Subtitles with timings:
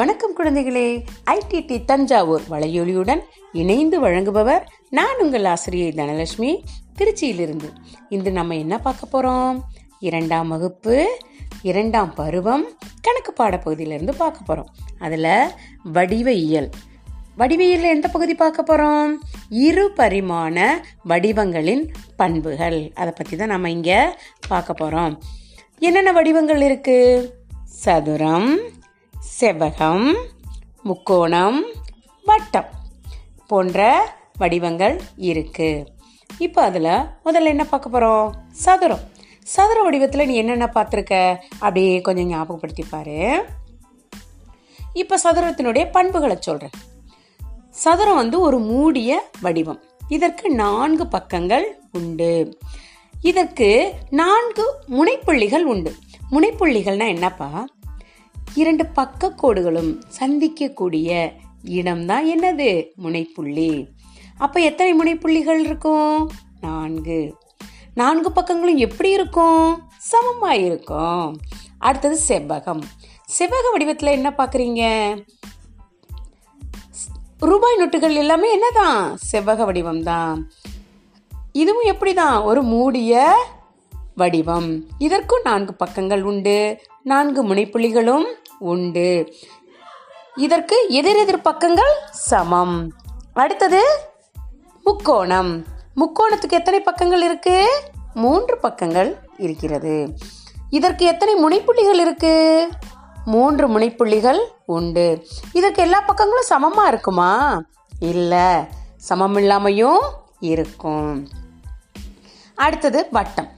[0.00, 1.04] வணக்கம் குழந்தைகளே.
[1.30, 3.20] ஐடிடி தஞ்சாவூர் வலையொலியுடன்
[3.52, 6.62] இணைந்து வழங்குபவர் நான் உங்கள் ஆசிரியை தனலட்சுமி.
[6.98, 7.68] திருச்சியிலிருந்து
[8.08, 9.64] இன்று நம்ம என்ன பார்க்க போகிறோம்
[9.98, 11.18] இரண்டாம் வகுப்பு
[11.62, 12.68] இரண்டாம் பருவம்
[13.02, 15.50] கணக்கு பாடப்பகுதியிலிருந்து பார்க்க போகிறோம் அதில்
[15.92, 16.70] வடிவியல்
[17.36, 22.92] வடிவியல் எந்த பகுதி பார்க்க போகிறோம் இரு பரிமாண வடிவங்களின் பண்புகள்.
[22.94, 24.04] அதை பற்றி தான் நம்ம இங்கே
[24.48, 25.22] பார்க்க போகிறோம்
[25.78, 27.28] என்னென்ன வடிவங்கள் இருக்குது
[27.64, 28.58] சதுரம்
[29.28, 30.14] செவ்வகம்
[30.82, 31.62] முக்கோணம்
[32.24, 32.68] வட்டம்
[33.46, 33.80] போன்ற
[34.38, 35.86] வடிவங்கள் இருக்குது
[36.38, 36.88] இப்போ அதில்
[37.24, 38.98] முதல்ல என்ன பார்க்க போகிறோம் சதுரம்.
[39.42, 41.36] சதுர வடிவத்தில் நீ என்னென்ன பார்த்துருக்க?
[41.52, 43.44] அப்படியே கொஞ்சம் ஞாபகப்படுத்தி பாரு.
[44.92, 46.76] இப்போ சதுரத்தினுடைய பண்புகளை சொல்கிறேன்
[47.70, 49.82] சதுரம் வந்து ஒரு மூடிய வடிவம்.
[50.08, 52.58] இதற்கு நான்கு பக்கங்கள் உண்டு.
[53.22, 55.94] இதற்கு நான்கு முனைப்புள்ளிகள் உண்டு.
[56.30, 57.66] முனைப்புள்ளிகள்னா என்னப்பா?
[58.54, 61.32] இரண்டு பக்க கோடுகளும் சந்திக்கக்கூடிய
[61.64, 62.86] இடம்தான் என்னது?
[63.02, 63.86] முனைப்புள்ளி.
[64.38, 66.30] அப்ப எத்தனை முனைப்புள்ளிகள் இருக்கும்?
[66.60, 67.34] நான்கு.
[67.94, 69.82] நான்கு பக்கங்களும் எப்படி இருக்கும்?
[70.10, 71.38] சமமா இருக்கும்.
[71.78, 72.82] அடுத்தது செவ்வகம்.
[73.38, 75.14] செவ்வக வடிவத்தில் என்ன பார்க்குறீங்க
[77.38, 79.18] ரூபாய் நோட்டுகள் எல்லாமே என்னதான்?
[79.32, 80.50] செவ்வக வடிவம் தான்
[81.52, 82.44] இதுவும் எப்படிதான்?
[82.44, 83.36] ஒரு மூடிய
[84.14, 84.84] வடிவம்.
[84.98, 86.80] இதற்கும் நான்கு பக்கங்கள் உண்டு.
[87.02, 88.24] நான்கு முனைப்புள்ளிகளும்
[88.60, 89.34] உண்டு.
[90.36, 92.92] இதற்கு எதிரெதிர் பக்கங்கள் சமம்.
[93.32, 93.82] அடுத்தது
[94.84, 95.64] முக்கோணம்.
[95.96, 97.82] முக்கோணத்துக்கு எத்தனை பக்கங்கள் இருக்கு?
[98.14, 100.14] மூன்று பக்கங்கள் இருக்கிறது.
[100.70, 102.68] இதற்கு எத்தனை முனைப்புள்ளிகள் இருக்கு?
[103.24, 105.26] மூன்று முனைப்புள்ளிகள் உண்டு.
[105.52, 107.62] இதற்கு எல்லா பக்கங்களும் சமமா இருக்குமா?
[108.00, 108.66] இல்ல.
[108.96, 109.98] சமம் இல்லாமையும்
[110.40, 111.28] இருக்கும்.
[112.54, 113.48] அடுத்தது வட்டம்.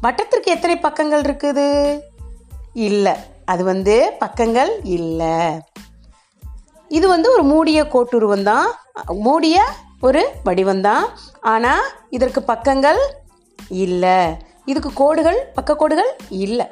[0.00, 2.00] வட்டத்திற்கு எத்தனை பக்கங்கள் இருக்குது?
[2.72, 3.16] இல்லை.
[3.52, 5.36] அது வந்து பக்கங்கள் இல்லை.
[6.96, 8.68] இது வந்து ஒரு மூடிய கோட்டுருவம் தான்.
[9.26, 9.58] மூடிய
[10.06, 11.04] ஒரு வடிவம் தான்.
[11.52, 11.84] ஆனால்
[12.16, 13.00] இதற்கு பக்கங்கள்
[13.84, 14.18] இல்லை.
[14.72, 16.10] இதுக்கு கோடுகள் பக்க கோடுகள்
[16.44, 16.66] இல்லை.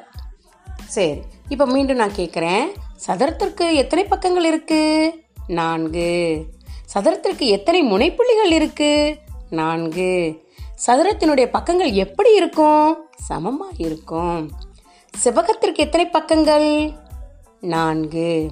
[0.95, 1.17] சரி
[1.53, 2.65] இப்போ மீண்டும் நான் கேட்குறேன்
[3.05, 5.13] சதுரத்திற்கு எத்தனை பக்கங்கள் இருக்குது
[5.59, 6.11] நான்கு.
[6.93, 9.15] சதுரத்திற்கு எத்தனை முனைப்புள்ளிகள் இருக்குது
[9.59, 10.11] நான்கு.
[10.85, 12.87] சதுரத்தினுடைய பக்கங்கள் எப்படி இருக்கும்?
[13.29, 14.41] சமமாக இருக்கும்.
[15.23, 16.95] செவ்வகத்திற்கு எத்தனை பக்கங்கள்?
[17.61, 18.51] நான்கு.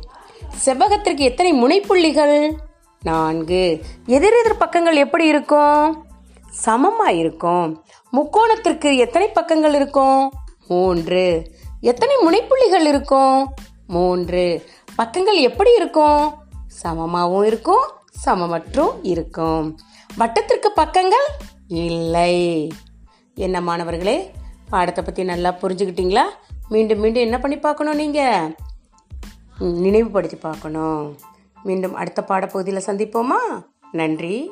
[0.66, 2.53] செவ்வகத்திற்கு எத்தனை முனைப்புள்ளிகள்?
[3.02, 3.84] நான்கு.
[4.06, 6.06] எதிரெதிர் பக்கங்கள் எப்படி இருக்கும்?
[6.66, 7.84] சமமா இருக்கும்.
[8.12, 10.31] முக்கோணத்திற்கு எத்தனை பக்கங்கள் இருக்கும்?
[10.68, 11.52] மூன்று.
[11.81, 13.53] எத்தனை முனைப்புள்ளிகள் இருக்கும்?
[13.88, 14.66] மூன்று.
[14.96, 16.34] பக்கங்கள் எப்படி இருக்கும்?
[16.84, 17.92] சமமாகவும் இருக்கும்
[18.26, 19.80] சமமற்றும் இருக்கும்.
[20.18, 21.28] வட்டத்திற்கு பக்கங்கள்
[21.68, 22.72] இல்லை.
[23.36, 24.32] என்ன மாணவர்களே
[24.70, 26.24] பாடத்தை பற்றி நல்லா புரிஞ்சுக்கிட்டீங்களா?
[26.70, 28.56] மீண்டும் மீண்டும் என்ன பண்ணி பார்க்கணும் நீங்கள்
[29.59, 31.16] நினைவுபடுத்தி பார்க்கணும்.
[31.64, 33.66] மீண்டும் அடுத்த பாடப்பகுதியில் சந்திப்போமா?
[33.92, 34.52] நன்றி.